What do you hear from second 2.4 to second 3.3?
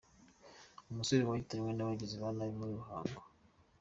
Muri Ruhango